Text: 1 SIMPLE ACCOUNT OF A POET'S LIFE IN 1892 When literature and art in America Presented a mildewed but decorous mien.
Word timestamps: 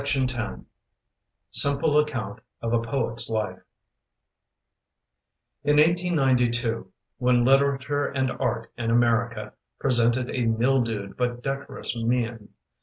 1 0.01 0.63
SIMPLE 1.51 1.99
ACCOUNT 1.99 2.39
OF 2.63 2.73
A 2.73 2.81
POET'S 2.81 3.29
LIFE 3.29 3.59
IN 5.63 5.75
1892 5.77 6.91
When 7.19 7.45
literature 7.45 8.05
and 8.05 8.31
art 8.31 8.71
in 8.79 8.89
America 8.89 9.53
Presented 9.79 10.31
a 10.31 10.47
mildewed 10.47 11.15
but 11.17 11.43
decorous 11.43 11.95
mien. 11.95 12.49